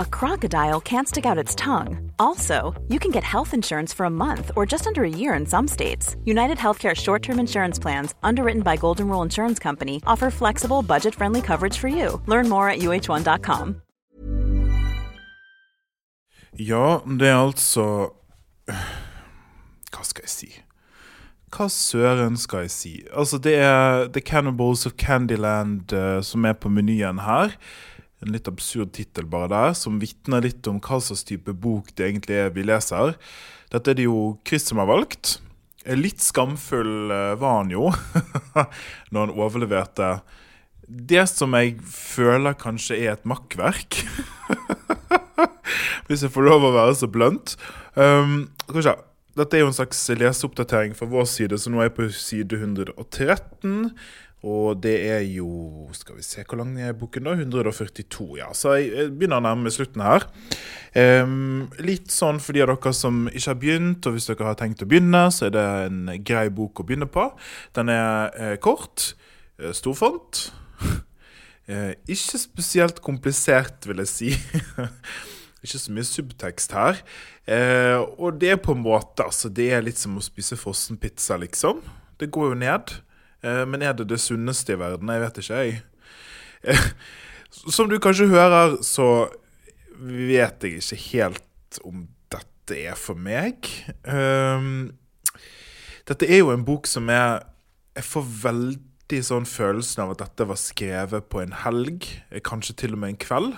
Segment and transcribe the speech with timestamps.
[0.00, 2.10] a crocodile can't stick out its tongue.
[2.18, 5.46] Also, you can get health insurance for a month or just under a year in
[5.46, 6.16] some states.
[6.24, 11.14] United Healthcare short term insurance plans, underwritten by Golden Rule Insurance Company, offer flexible, budget
[11.14, 12.20] friendly coverage for you.
[12.26, 13.82] Learn more at uh1.com.
[16.58, 18.10] Ja, det er altså
[19.92, 20.50] Hva skal jeg si?
[21.50, 22.92] Hva søren skal jeg si?
[23.12, 27.56] Altså, det er The Cannibals of Candyland uh, som er på menyen her.
[28.20, 32.10] En litt absurd tittel bare der, som vitner litt om hva slags type bok det
[32.10, 33.14] egentlig er vi leser.
[33.72, 35.38] Dette er det jo Chris som har valgt.
[35.88, 37.88] Litt skamfull uh, var han jo
[39.10, 40.18] når han overleverte
[40.90, 44.02] det som jeg føler kanskje er et makkverk.
[46.10, 47.54] Hvis jeg får lov å være så blunt.
[47.94, 48.96] Um, kanskje,
[49.38, 52.58] dette er jo en slags leseoppdatering fra vår side, så nå er jeg på side
[52.58, 53.92] 113.
[54.40, 57.34] Og det er jo Skal vi se, hvor lang er boken, da?
[57.36, 58.48] 142, ja.
[58.56, 60.24] Så jeg begynner å nærme slutten her.
[60.96, 64.56] Um, litt sånn for de av dere som ikke har begynt, og hvis dere har
[64.58, 67.26] tenkt å begynne, så er det en grei bok å begynne på.
[67.76, 69.12] Den er eh, kort,
[69.60, 70.46] eh, stor font.
[71.70, 74.32] eh, ikke spesielt komplisert, vil jeg si.
[75.64, 77.00] ikke så mye subtekst her.
[77.44, 81.36] Eh, og det er på en måte altså, Det er litt som å spise frossenpizza,
[81.40, 81.82] liksom.
[82.20, 82.94] Det går jo ned.
[83.44, 85.12] Eh, men er det det sunneste i verden?
[85.12, 85.82] Jeg vet ikke, jeg.
[86.64, 86.86] Eh,
[87.50, 89.28] som du kanskje hører, så
[90.00, 93.66] vet jeg ikke helt om dette er for meg.
[94.04, 94.92] Um,
[96.08, 97.42] dette er jo en bok som er
[97.96, 102.06] Jeg får veldig sånn følelsen av at dette var skrevet på en helg,
[102.46, 103.56] kanskje til og med en kveld.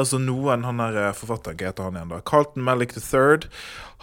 [0.00, 2.12] Altså noen, han er forfatter, Forfatteren, hva heter han igjen?
[2.14, 2.20] da?
[2.30, 3.50] Carlton Malick III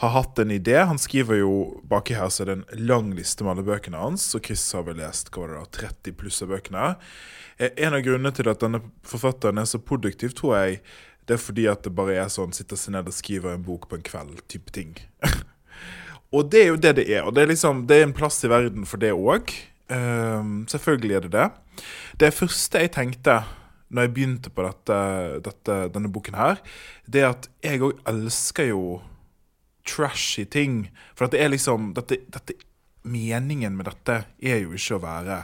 [0.04, 0.78] har hatt en idé.
[0.86, 1.54] Han skriver jo
[1.90, 4.30] Baki her så er det en lang liste med alle bøkene hans.
[4.38, 6.92] Og Chris har vel lest hva var det da, 30 pluss av bøkene.
[7.58, 10.82] Eh, en av grunnene til at denne forfatteren er så produktiv, tror jeg,
[11.28, 13.90] det er fordi at det bare er sånn sitter seg ned og skriver en bok
[13.90, 14.94] på en kveld-type ting.
[16.36, 17.26] og det er jo det det er.
[17.26, 19.52] Og det er liksom, det er en plass i verden for det òg.
[19.88, 21.48] Um, ehm, selvfølgelig er det det.
[22.22, 23.42] Det første jeg tenkte
[23.88, 24.98] når jeg begynte på dette,
[25.46, 26.60] dette, denne boken her,
[27.08, 28.82] det er at jeg òg elsker jo
[29.88, 30.88] trashy ting.
[31.16, 32.58] For det er liksom dette, dette,
[33.08, 35.36] Meningen med dette er jo ikke å være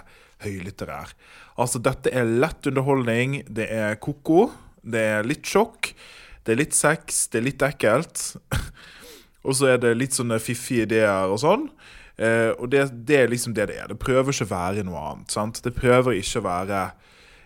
[0.44, 1.14] høylitterær.
[1.62, 4.50] Altså, dette er lett underholdning, det er ko-ko,
[4.84, 5.94] det er litt sjokk,
[6.44, 8.24] det er litt sex, det er litt ekkelt.
[9.48, 11.70] og så er det litt sånne fiffige ideer og sånn.
[12.20, 13.88] Eh, og det, det, er liksom det det er.
[13.94, 15.32] Det prøver ikke å være noe annet.
[15.34, 15.64] sant?
[15.64, 16.84] Det prøver ikke å være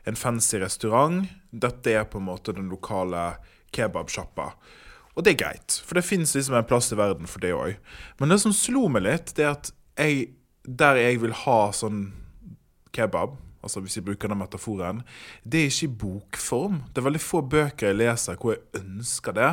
[0.08, 1.26] en fancy restaurant.
[1.52, 3.34] Dette er på en måte den lokale
[3.76, 4.52] kebabsjappa.
[5.18, 7.80] Og det er greit, for det fins liksom en plass i verden for det òg.
[8.22, 10.30] Men det som slo meg litt, det er at jeg,
[10.64, 12.12] der jeg vil ha sånn
[12.94, 13.36] kebab,
[13.66, 15.02] altså hvis jeg bruker den metaforen,
[15.44, 16.82] det er ikke i bokform.
[16.94, 19.52] Det er veldig få bøker jeg leser hvor jeg ønsker det.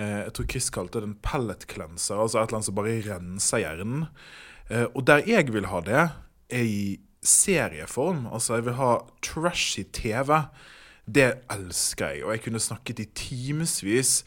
[0.00, 2.96] Eh, jeg tror Chris kalte det en pellet cleanser, altså et eller annet som bare
[3.06, 4.06] renser hjernen.
[4.72, 6.06] Eh, og der jeg vil ha det,
[6.56, 6.96] er i
[7.26, 8.26] serieform.
[8.32, 8.92] Altså, jeg vil ha
[9.24, 10.32] trashy TV.
[11.06, 12.24] Det elsker jeg.
[12.24, 14.22] Og jeg kunne snakket i timevis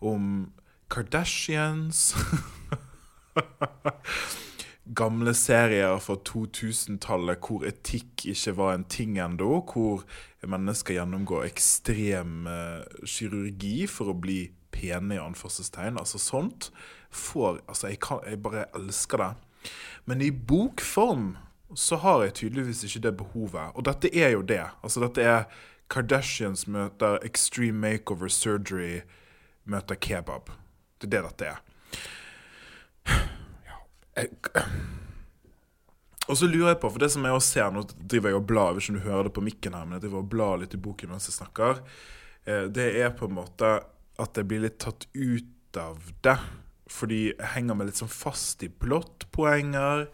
[0.00, 0.52] om
[0.90, 2.14] Kardashians.
[4.98, 9.60] Gamle serier fra 2000-tallet hvor etikk ikke var en ting ennå.
[9.72, 10.02] Hvor
[10.42, 16.00] mennesker gjennomgår ekstrem uh, kirurgi for å bli pene, i anførselstegn.
[16.00, 16.72] Altså sånt
[17.12, 19.32] For, Altså, jeg, kan, jeg bare elsker det.
[20.08, 21.36] Men i bokform
[21.74, 23.74] så har jeg tydeligvis ikke det behovet.
[23.74, 24.64] Og dette er jo det.
[24.82, 25.44] Altså dette er
[25.92, 29.02] Kardashians møter Extreme Makeover Surgery
[29.64, 30.50] møter kebab.
[31.00, 31.60] Det er det dette er.
[33.66, 34.64] Ja.
[36.30, 38.46] Og så lurer jeg på, for det som jeg også ser Nå driver jeg og
[38.48, 40.80] blar, om du hører det på mikken her, men jeg driver og blar litt i
[40.80, 41.82] boken mens jeg snakker.
[42.46, 43.72] Eh, det er på en måte
[44.22, 46.38] at jeg blir litt tatt ut av det.
[46.92, 50.06] Fordi jeg henger meg litt sånn fast i plottpoenger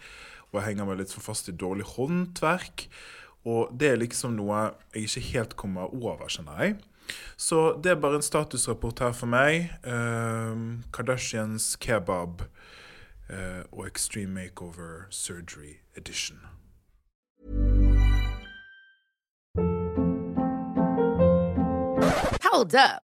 [0.50, 2.88] og jeg henger meg litt for fast i dårlig håndverk.
[3.48, 6.78] Og det er liksom noe jeg ikke helt kommer over, kjenner jeg.
[7.36, 9.70] Så det er bare en statusrapport her for meg.
[9.84, 12.44] Um, Kardashians kebab
[13.30, 16.44] uh, og Extreme Makeover Surgery Edition.
[22.42, 23.07] Hold up.